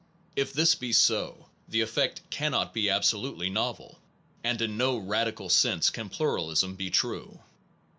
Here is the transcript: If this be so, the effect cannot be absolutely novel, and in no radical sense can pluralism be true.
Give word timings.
If 0.35 0.51
this 0.51 0.73
be 0.73 0.93
so, 0.93 1.49
the 1.67 1.81
effect 1.81 2.21
cannot 2.31 2.73
be 2.73 2.89
absolutely 2.89 3.51
novel, 3.51 3.99
and 4.43 4.59
in 4.59 4.75
no 4.75 4.97
radical 4.97 5.47
sense 5.47 5.91
can 5.91 6.09
pluralism 6.09 6.73
be 6.75 6.89
true. 6.89 7.41